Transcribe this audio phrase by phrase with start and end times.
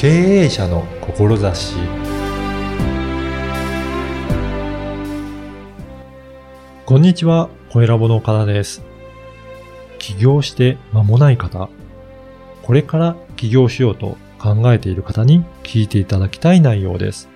[0.00, 1.74] 経営者の志
[6.86, 8.82] こんにちは、小ラボの岡田です。
[9.98, 11.68] 起業して間もない方、
[12.62, 17.28] これから起業しようと考えている方に聞いていただきたい内容です。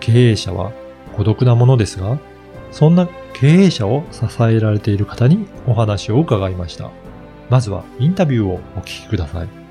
[0.00, 0.72] 経営者は
[1.14, 2.18] 孤独なものですが、
[2.72, 6.90] そんな経営者を支えられている方にお話を伺いました。
[7.50, 9.65] まずはインタビューをお聞きください。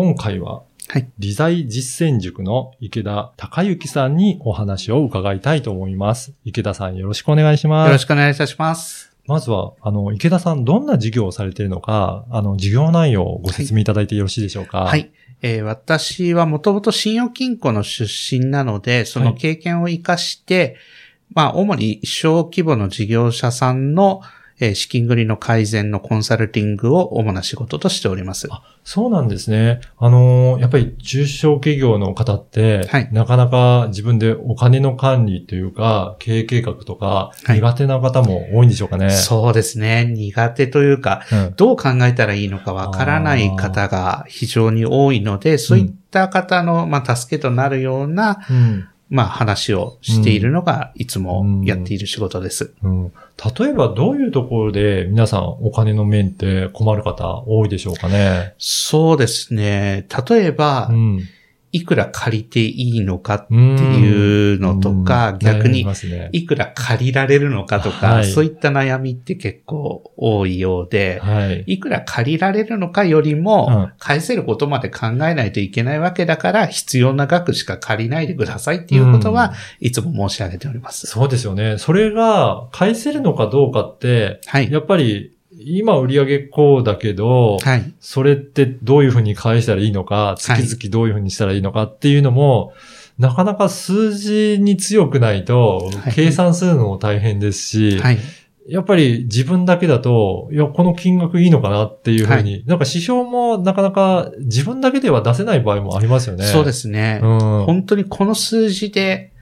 [0.00, 6.34] 今回は、はい理財実践塾の池田隆之さんにお話を伺いたいと思います。
[6.44, 7.88] 池田さんよろしくお願いします。
[7.88, 9.10] よろしくお願いいたします。
[9.26, 14.82] まずは、あの、池田さんどんな事業をされているのか、あの、事業内容をご説明いただいてよろしいでしょうか？
[14.82, 15.10] はい。
[15.42, 20.76] えー私はもともと信用金庫の出身なので、その経験を活かして、
[21.34, 24.22] まあ、主に小規模の事業者さんの、
[24.60, 28.48] えー資金繰りの改善のコンサルティングを主な仕事としております。
[28.50, 29.80] あそうなんですね。
[29.98, 39.10] あのーやっぱり中小企業の方って、はいなかなか自分でお金の管理というか、経営計画とか、はい苦手な方も多いんでしょうかね。
[39.10, 40.04] そうですね。
[40.06, 52.74] 苦手というか、うんどう考えたらいいのかわからない方が非常に多いので、そういった方の、まあ、助けとなるような、うんまあ、話をしているのが、いつもやっている仕事です。
[52.82, 53.12] うん
[53.58, 58.54] 例えばどういうところで皆さんお金の面って困る方多いでしょうかね？
[58.58, 60.08] そうですね。
[60.28, 61.20] 例えば、うん。
[61.72, 71.64] いくら借りていいのかっていうのとか、逆にね、いくら借りられるのかとか、はいそういった悩みって結構多いようで、はい。
[71.66, 81.06] いくら借りられるのかよりも、うん返せることまで考えないといけないわけだから、必要な額しか借りないでくださいっていうことは、いつも申し上げております。
[81.06, 81.78] そうですよね。
[81.78, 84.70] それが返せるのかどうかって、はい。
[84.70, 85.37] やっぱり
[85.76, 87.92] 今売上こうだけど、はい。
[88.00, 92.72] それってどういうふうに返したらいいのか、月々どういうふうにしたらいいのかっていうのも、
[93.18, 98.18] なかなか数字に強くないとはい、計算するのも大変ですし、はい。
[98.68, 106.44] やっぱり自分だけだと、いや、この金額いいのかなっていうふうに、なんか指標もなかなか自分だけでは出せない場合もありますよね。。
[106.44, 107.18] そうですすね。
[107.22, 107.38] うん。
[107.64, 109.32] 本当にこの数字で、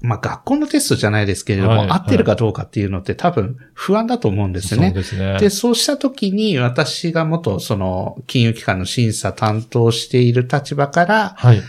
[0.00, 4.92] まあ学校のテストじゃないですけれども、はい合ってるかどうかっていうのって多分不安だと思うんですそうね。
[4.92, 5.38] ですね。
[5.38, 11.62] で、そうした時に私が元その金融機関の審査担当している立場から、はい。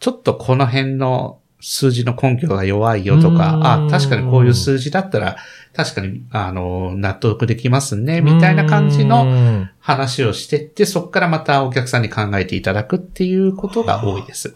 [0.00, 5.36] ちょっとこの辺の数字の根拠が弱いよとかあ、確かにこういう数字だったら、
[5.74, 14.52] 確かに、あの、納得できますね、みたいな感じのの、話をしてって、そこからまたお客さんに考えていただくっていうことが多いです。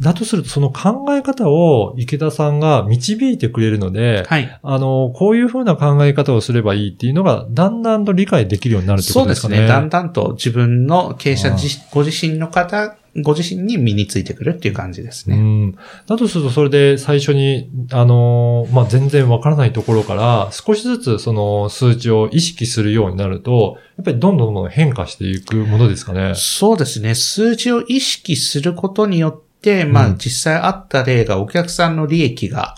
[0.00, 4.58] だとすると、その考え方を池田さんが導いてくれるので、はい。
[4.62, 9.56] あの、こういうふうな考え方をすればいいっていうのが、だんだんと理解できるようになるってこそうとですかね。
[9.56, 9.68] ですね。
[9.68, 15.36] だんだんと自分の経営者自ご自身の方、ご自身に身についてくるっていう感じですね。
[15.36, 15.78] うん。
[16.06, 26.32] だとすると、それで最初に、あのーまあ、全然わからないところから、少しずつその数値を意識するようになると、やっぱりどんどんどんどん変化していくものですかね。
[26.36, 27.14] そうですね。
[27.14, 29.49] 数字を意識することによって、
[29.84, 32.74] まうんあ実際あった例がお客さんの利益が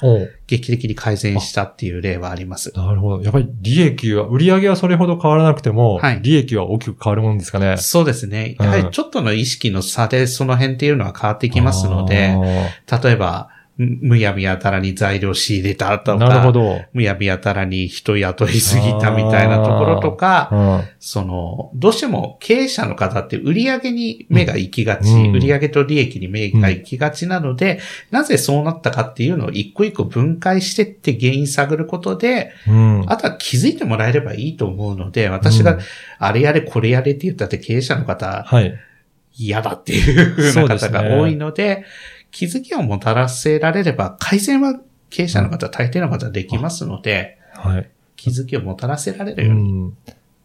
[0.46, 2.72] 劇的に改善したっていう例はあります。
[2.74, 3.22] なるほど。
[3.22, 7.76] やっぱり利益は、売上はそれほど変わらなくても、はい利益は大きく変わるもんですかね。
[7.76, 8.56] そうですね。
[8.58, 12.36] やはりちょっとの意識の差でその辺っていうのは変わってきますので、
[13.02, 13.48] 例えば、
[13.78, 16.80] むむやみやたらに材料仕入れたとか、なるほど。
[16.92, 33.04] むやみやたらに人雇いすぎたみたいなところとか、うんその、どうしても経営者の方って売上に目が行きがち、うん売上と利益に目が行きがちなので、なぜそうなったかっていうのを一個一個分解してって原因探ることで、うん。
[33.06, 35.80] あとは気づいてもらえればいいと思うので、私がうん
[36.18, 38.74] あれやれこれやれって言ったって経営者の方はい。
[39.34, 41.84] 嫌だっていう風な方が多いので、
[42.32, 47.90] 気づきをもたらせられれば改善は経営者の方、大抵の方できますので、はい。
[48.16, 49.96] 気づきをもたらせられうるようにん。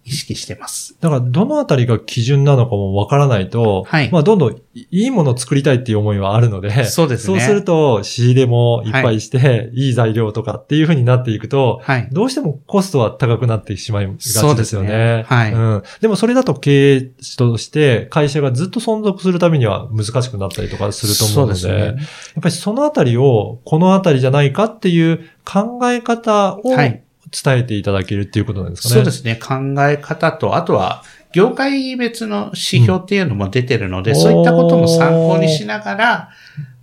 [0.07, 0.95] 意識してます。
[1.01, 12.07] だから、どのあたりが基準なのかもわからないと、はいまあ、どんどんいいものを作りたいっていう思いはあるので、そうですねそうすると、仕入れもいっぱいして、い、い材料とかっていう風になっていくと、はい。
[12.09, 14.49] どうしてもコストは高くなってしまいがちですよね。
[14.49, 15.83] そうですねはいうん。
[15.99, 21.85] でもそれだと経営者として会社がずっと存続するためには難しくなったりとかすると思うので、そうですね。
[21.85, 21.95] やっ
[22.41, 28.95] ぱりそのあたりを、このあたりじゃないかっていう考え方をはい伝えていただけるっていうことなんですかね。
[28.95, 29.35] そうですね。
[29.35, 29.55] 考
[29.87, 31.03] え方と、あとは、
[31.33, 36.29] 業界別の指標っていうのも出てるので、うんそういったことも参考にしながら、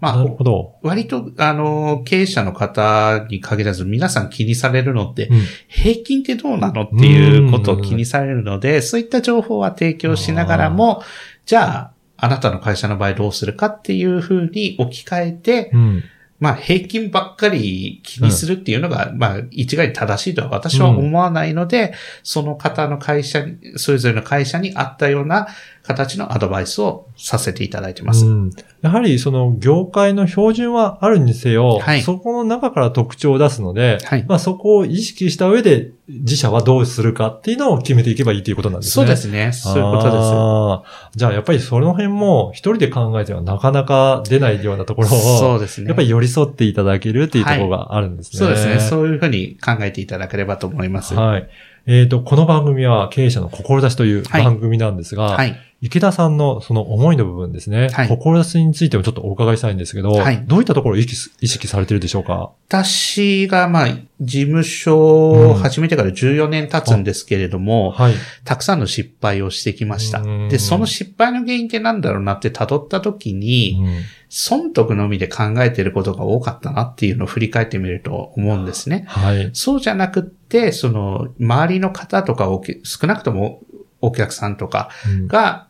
[0.01, 0.75] まあなる、ほど。
[0.83, 11.03] 割と、あの、経営者の方に限らず皆さん気にされるのって、うん平均ってどうなのっていうことを気にされるので、そういった情報は提供しながらも、
[11.47, 16.05] じゃあ、あなたの会社の場合どうするかっていうふうに置き換えて、うん。
[16.41, 25.47] まあ平均ばっかり気にするっていうのが、まあ一概に正しいとは私は思わないので、その方の会社に、それぞれの会社に合ったような
[25.87, 28.25] 形のアドバイスをさせていただいてます。
[28.25, 28.51] うん
[28.81, 38.93] やはりその業界の標準はあるにせよ、はいそこの中から特徴を出すので、はいまあそこを意識した上で自社はどうするかっていうのを決めていけばいいということなんですね。
[38.93, 39.53] そうですね。
[39.53, 41.19] そういうことです。
[41.19, 45.89] じゃあやっぱりその辺も一人で考えてはなかなか出ないようなところを、そうですね。
[45.89, 48.39] やっぱり寄り添っていただけるっていうところがあるんですね。
[48.39, 48.81] そうですね。
[48.81, 51.15] そういうふうに考えていただければと思います。
[51.15, 51.49] ははい。
[51.87, 54.45] えっ、と、この番組は経営者の志というはい。
[54.45, 55.55] 番組なんですが、い。
[55.83, 58.09] 池田さんのその思いの部分ですね、はい。
[58.09, 60.43] 志についてもちょっとお伺いしたいんですけど、はい。
[60.47, 62.53] どういったところを意識されているでしょうか？
[62.69, 63.89] 私が、まあ、
[64.19, 68.15] 事務所を始めてから14年経つんですけれども、はい。
[68.45, 70.21] たくさんの失敗をしてきました。
[70.21, 70.49] うん。
[70.49, 79.05] で、その失敗の原因って何だろうなって辿った時に、うん損得のみで考えていることが多かったなっていうのを振り返ってみると思うんですね。
[79.07, 79.51] はい。
[79.53, 82.49] そうじゃなくって、その、周りの方とか
[82.83, 83.63] 少なくとも
[84.01, 85.69] お客さんとかうんが、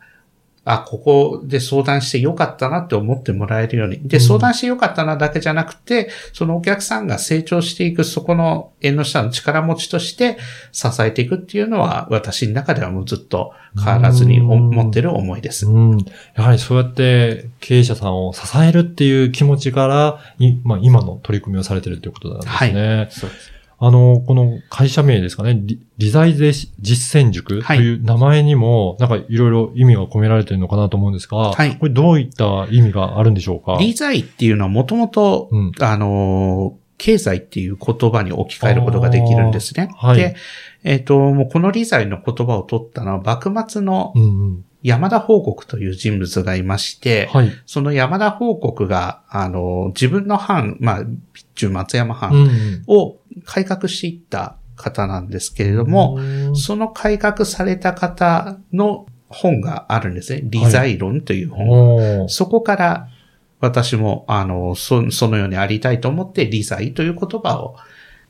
[0.65, 3.99] あ、ここで相談してよかったなって思ってもらえるように。
[4.07, 10.37] で、うん相談してよかったなだけじゃなくて、そのお客さんが成長していく、そこの縁の下の力持ちとして
[10.71, 15.67] 支えていくっていうのは、私の中ではもうずっと変わらずにうん思ってる思いです。
[15.67, 16.05] うん。
[16.35, 23.07] やはりそうやって経営者さんを支えるっていう気持ちから、いまあ、今の取り組みをされてるということなんですね。
[23.11, 23.55] そうです。
[23.77, 33.77] あの、この会社名ですかね、リ理財税実践塾とはいいう名前にも、なんかいろいろ意味が込められてるのかなと思うんですが、はいこれどういった意味があるんでしょうか？
[33.79, 35.71] 理財っていうのはもともとうん。
[35.79, 39.89] あの、経済っていう言葉に置き換えることができるんですね。
[39.97, 40.35] はいで、
[40.83, 44.65] えっ、と、もうこの理財の言葉を取ったのは、幕末のうんうん。
[44.83, 47.51] 山田報国という人物がいまして、はい。
[47.65, 51.17] その山田報国が、あの、自分の藩、まあ、備
[51.55, 56.21] 中松山う藩んを改革していった方なんですけれども、う
[56.51, 56.55] ん。
[56.55, 60.41] その改革された方の本があるんですね。
[60.43, 61.69] 理財論という本。
[61.69, 62.27] おー。
[62.27, 63.09] そこから
[63.59, 67.75] 私も、あの、そそのようにありたいと思って理財という言葉を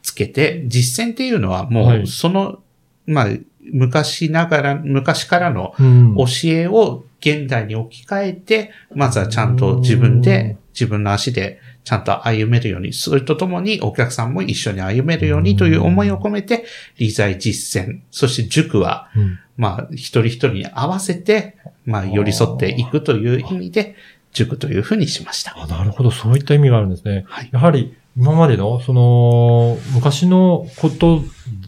[0.01, 2.07] つけて、実践っていうのはもう、はい。
[2.07, 2.59] その、
[3.05, 3.27] まあ、
[3.71, 6.15] 昔ながら、昔からのうん。
[6.15, 16.65] 教えを現代に置き換えて、まずはちゃんと自分で、自分の足でちゃんと歩めるように、それとともにお客さんも一緒に歩めるようにという思いを込めて、
[16.97, 21.55] 理財実践、そして塾は、うんまあ、一人一人に合わせて、
[21.85, 23.95] まあ、寄り添っていくという意味で、
[24.33, 25.53] 塾というふうにしました。
[25.55, 27.23] あなるほど、そういった意味があるんですね。
[27.27, 27.49] はい。
[27.53, 31.21] やはり、今までの、その、昔のこと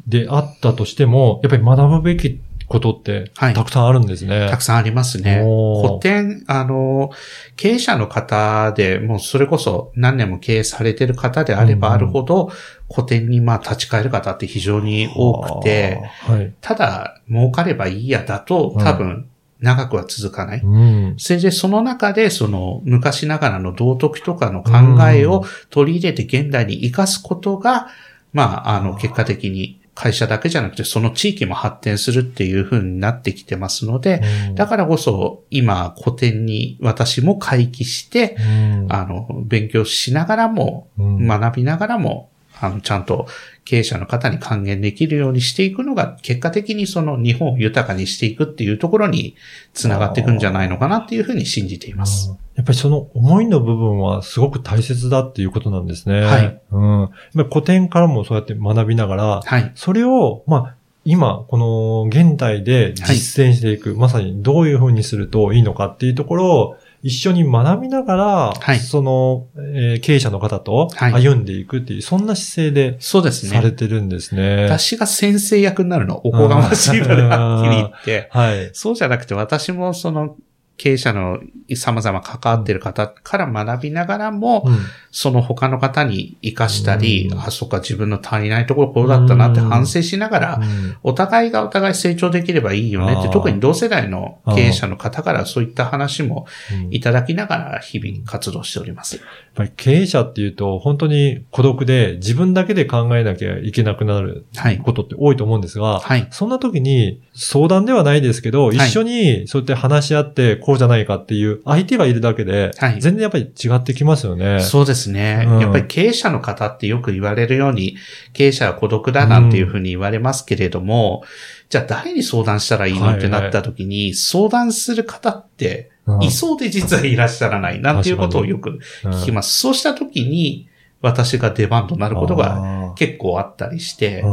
[0.08, 4.48] であったとしても、やっぱり学ぶべきことって、はいたくさんあるんですね。
[4.50, 5.42] たくさんありますね。
[5.82, 7.12] 古典、あの、
[7.56, 12.52] 経営者の方で、もうそれこそ何年も経営されてる方であればあるほど、
[12.94, 16.54] 古典にまあ立ち返る方って非常に多くて、はい。
[16.60, 19.30] ただ儲かればいいやだとうん多分
[19.60, 20.62] 長くは続かない。
[20.62, 21.16] うん。
[21.18, 24.72] それでその中でその昔ながらの道徳とかの考
[25.10, 27.88] えを取り入れて現代に活かすことが、
[28.34, 34.22] まあ、あの、結果的に会社だけじゃなくてその地域も発展するっていう風になってきてますので、
[34.54, 38.88] だからこそ今古典に私も回帰して、うん。
[38.90, 41.26] あの、勉強しながらも、うん。
[41.26, 42.30] 学びながらも、
[42.62, 43.28] あの、ちゃんと
[43.66, 49.36] 経営者の方に還元できるようにしていくのが、結果的にその日本を豊かにしていくっていうところに
[49.74, 52.34] つながっていくんじゃないのかなっていうふうに信じています。
[52.56, 56.22] やっぱりその思いの部分はすごく大切だっていうことなんですね。
[56.22, 56.62] はい。
[56.72, 57.10] うん。
[57.50, 59.72] 古典からもそうやって学びながら、はい。
[59.76, 68.26] それを、まあ、今、この現代で実践していく、まさにどういうふうにするといいのかっていうところを一緒に学びながら、
[68.60, 73.72] はいその、えー経営者の方とはい歩んでいくっていう、そんな姿勢でそうですされね。
[73.72, 74.64] てるんですね。
[74.66, 78.30] 私が先生役になるのはおこがましいので、はっきり言って。
[78.32, 78.70] はい。
[78.74, 80.36] そうじゃなくて私もその
[80.78, 81.40] 経営者の
[81.76, 84.78] 様々関わっている方から学びながらも、うん
[85.10, 99.16] その他の方に活かしたり、うんあ、そっか自分の足りないところこうだったなって反省しながら、うんお互いがお互い成長できればいいよねって、特に同世代の経営者の方からそういった話もうんいただきながら日々活動しております。
[99.16, 104.78] やっぱり経営者っていうと、本当に孤独で自分だけで考えなきゃいけなくなるはい。
[104.78, 106.28] ことって多いと思うんですが、はい。
[106.30, 108.78] そんな時に相談ではないですけど、い。
[108.78, 113.00] 一緒にそうやって話し合って、こうじゃないかっていう相手がいるだけで、はい。
[113.00, 114.60] 全然やっぱり違ってきますよね。
[114.60, 115.60] そうですね、うん。
[115.60, 117.96] やっぱり経営者の方ってよく言われるように、
[118.34, 121.24] 経営者は孤独だなんていうふうに言われますけれども、
[121.70, 126.24] じゃあ誰に相談したらいいのってなった時に、相談する方って、うん。
[126.24, 129.60] いそうで実はいらっしゃらないなんていうことをよく聞きます。
[129.60, 130.70] そうした時に、
[131.02, 134.24] 私が出番となることがが結構あったりして、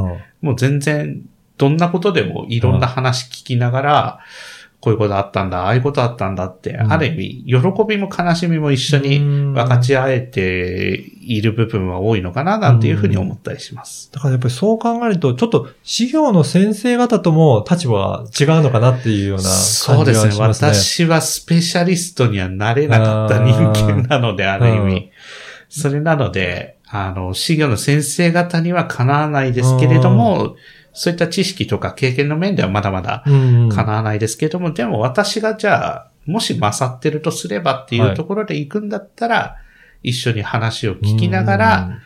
[0.40, 1.22] もう全然、
[1.56, 4.18] どんなことでもいろんな話聞きながら、
[4.84, 9.18] こういうことあったんだ、ああいうことあったんだって、うんある意味、喜びも悲しみも一緒に
[9.54, 14.12] 分かち合えている部分は多いのかな、なんていうふうに思ったりします。
[14.12, 20.26] だからやっぱりそう考えると、ちょっと、資料の先生方とも立場は違うのかなっていうような感じそうですね。
[20.26, 20.68] がしますね。
[20.74, 25.10] 私はスペシャリストにはなれなかった人間なので、ある意うん味。
[25.70, 30.56] それなので、あの、資料の先生方にはかなわないですけれども、
[30.92, 33.30] そういった知識とか経験の面ではまだまだう
[33.66, 33.68] ん。
[33.68, 39.56] かなわないですけども、でも私がじゃあ、もし勝ってるとすればっていうところで行くんだったら、
[40.02, 41.98] 一緒に話を聞きながら、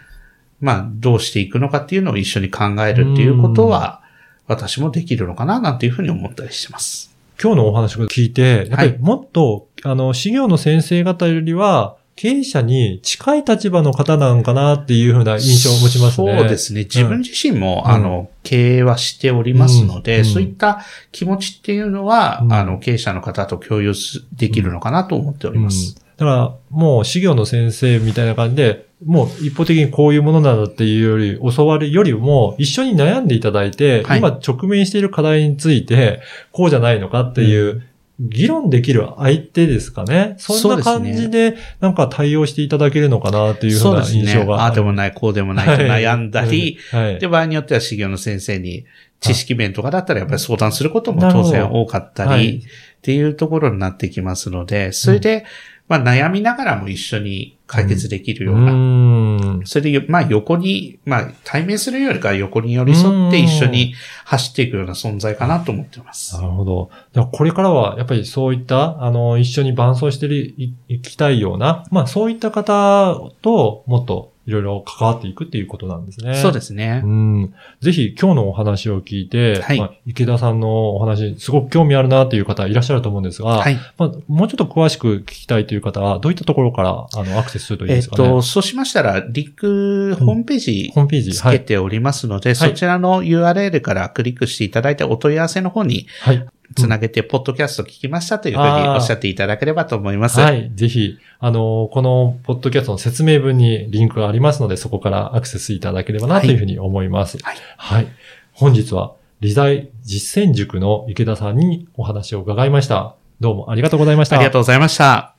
[0.60, 4.02] まあ、どうしていくのかっていうのを一緒に考えるっていうことは、
[4.46, 7.14] 私もできるのかな、なんていうふうに思ったりしてます。
[7.40, 16.36] 今日のお話を聞いて、やっぱりもっと、あの、資料の先生方よりは、経営者に近い立場の方なんかなっていうふうな印象を持ちますね。
[16.36, 16.80] そうですね。
[16.80, 17.92] 自分自身も、うん。
[17.92, 20.24] あの、経営はしておりますので、うん。
[20.24, 20.80] そういった
[21.12, 22.52] 気持ちっていうのは、うん。
[22.52, 25.94] あの、経営者の方と共有すできるのかなと思っております。
[26.16, 34.18] だから、もう、資料の先生みたいな感じで、もう一方的にこういうものなんだっていうより、教わるよりも、一緒に悩んでいただいて、はい。
[34.18, 36.20] 今直面している課題について、
[36.50, 37.84] こうじゃないのかっていう、
[38.20, 40.34] 議論できる相手ですかね？
[40.38, 44.44] そんな感じで、なんか対応していただけるのかなっていうふそうな印象。
[44.44, 44.62] が。
[44.62, 48.86] ああでもない、こうでもないと悩んだり、はい、はいで、場合によっては修行の先生に
[49.20, 52.56] 知識面とかだったらやっぱり相談することも当然多かったり、はい。
[52.56, 52.62] っ
[53.02, 55.44] ていうところになってきますので、それで、
[55.86, 59.66] まあ悩みながらも一緒に解決できるような、うーん。
[59.66, 63.94] それで、まあ横に、まあ対面するよりかは横に寄り添って一緒に
[64.24, 66.42] 走っていくような存在かなと思ってますな。
[66.42, 66.90] るほど。
[67.26, 76.34] これからは、やっぱりそういった、あの、一緒に伴走していいきたいような、まあそういった方ともっといろいろ関わっていくっていうことなんですね。。
[76.40, 77.02] そうですすね。
[77.04, 77.54] うん。
[77.82, 83.76] ぜひ今日のお話を聞いて、はいまあ、池田さんのお話、すごく興味あるなっていう方いらっしゃると思うんですが、はい。
[83.98, 88.26] まあ、もうちょっと詳しく聞きたいという方は、どういったところから、あの、アクセスするといいえっですかね。
[88.26, 91.34] と、そうしましたら、リンク、ホームページホームページ。
[91.34, 91.58] つはい。
[91.58, 96.46] けておりますので、そちらの URL からクリックしていただいて、お問い合わせの方にはい。
[96.78, 100.40] つなげて、ポッドキャスト聞きましたというふうにおっしゃっていただければと思います。
[100.40, 100.70] はい。
[100.74, 107.38] ぜひ、あの、このポッドキャストの説明文にリンクがありますので、そこからアクセスいただければなというふうに思います。
[107.42, 108.08] はいはい。
[108.52, 113.14] 本日は、理財実践塾の池田さんにお話を伺いました。
[113.38, 114.36] どうもありがとうございました。
[114.36, 115.34] ありがとうございました。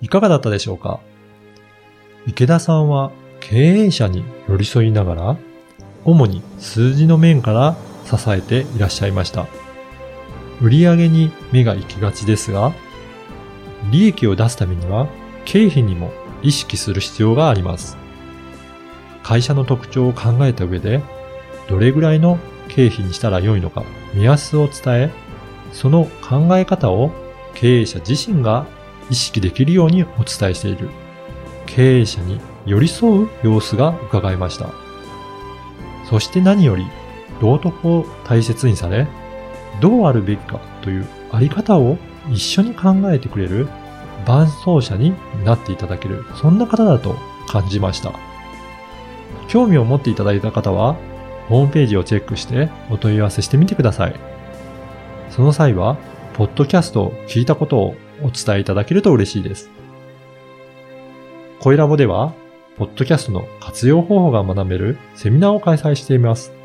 [0.00, 1.00] いかがだったでしょうか？
[2.28, 3.10] 池田さんは
[3.40, 5.36] 経営者に寄り添いながら、
[6.04, 9.46] 主に数字の面から支えていらっしゃいました。
[10.60, 12.72] 売上に目が行きがちですが、
[13.90, 15.08] 利益を出すためには
[15.44, 17.96] 経費にも意識する必要があります。
[19.22, 21.02] 会社の特徴を考えた上で、
[21.68, 23.84] どれぐらいの経費にしたら良いのか
[24.14, 25.10] 目安を伝え、
[25.72, 27.10] その考え方を
[27.54, 28.66] 経営者自身が
[29.10, 30.88] 意識できるようにお伝えしている
[31.66, 34.70] 経営者に寄り添う様子が伺えました。
[36.08, 36.86] そして何より
[37.44, 39.06] 道徳を大切にされ、
[39.82, 41.98] どうあるべきかというあり方を
[42.32, 43.68] 一緒に考えてくれる
[44.24, 45.12] 伴走者に
[45.44, 48.12] なっていただける、そんな方だと感じました。
[49.46, 50.96] 興味を持っていただいた方は、
[51.50, 54.14] ホームページをチェックしてお問い合わせしてみてください。
[55.28, 55.98] その際は、
[56.32, 59.70] ポッドキャストを聞いたことをお伝えいただけると嬉しいです。
[61.60, 62.32] 声ラボでは、
[62.78, 66.63] ポッドキャストの活用方法が学べるセミナーを開催しています。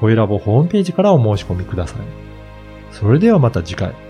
[0.00, 1.98] 声ラボホームページからお申し込みください。
[2.90, 4.09] それではまた次回。